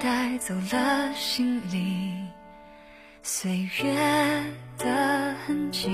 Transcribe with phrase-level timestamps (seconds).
[0.00, 2.12] 带走了心里
[3.22, 3.94] 岁月
[4.78, 5.90] 的痕迹，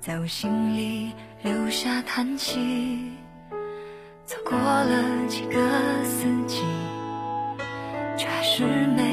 [0.00, 1.12] 在我心里
[1.42, 3.10] 留下叹息。
[4.24, 5.60] 走过了几个
[6.04, 6.62] 四季，
[8.16, 9.03] 却还是没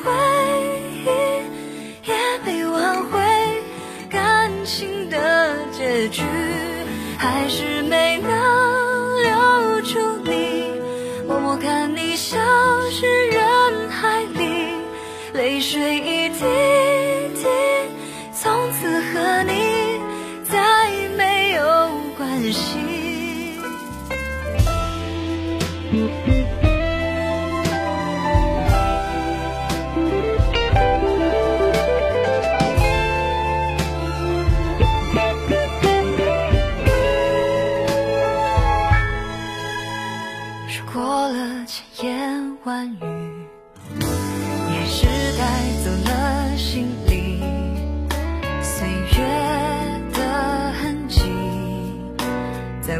[0.00, 0.10] 回
[1.04, 1.06] 忆
[2.08, 2.14] 也
[2.44, 3.20] 没挽回
[4.08, 6.22] 感情的结局，
[7.18, 8.30] 还是没能
[9.22, 10.72] 留住你。
[11.26, 12.38] 默默看你消
[12.90, 14.74] 失人海里，
[15.32, 16.44] 泪水一滴
[17.34, 17.46] 滴，
[18.32, 20.00] 从此和你
[20.44, 21.62] 再没有
[22.16, 22.78] 关系。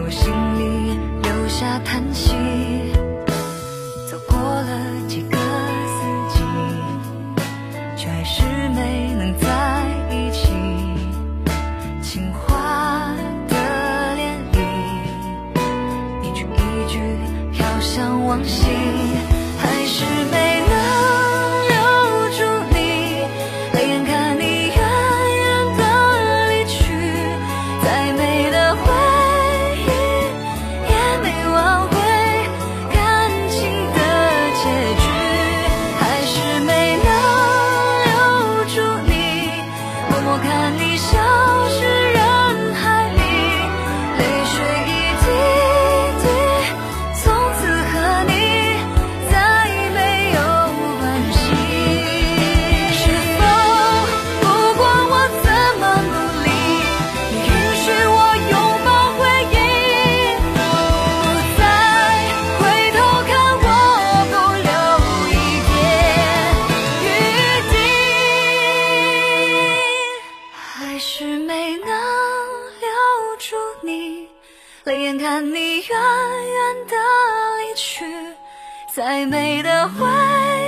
[0.04, 2.34] 我心里留下叹息。
[4.10, 4.68] 走过了
[5.06, 5.38] 几个
[5.94, 6.42] 四季，
[7.96, 9.46] 却还是没能在
[10.10, 10.50] 一起。
[12.02, 13.14] 情话
[13.46, 13.54] 的
[14.18, 14.20] 涟
[14.52, 14.58] 漪。
[16.24, 16.98] 一句一句
[17.52, 18.66] 飘向往昔，
[74.84, 76.96] 泪眼看你远远的
[77.60, 78.34] 离去，
[78.92, 80.04] 再美的回
[80.58, 80.61] 忆